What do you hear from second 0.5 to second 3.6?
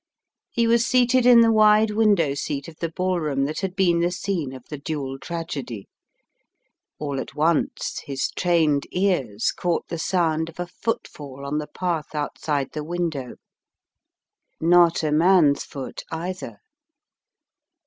was seated in the wide window seat of the ballroom that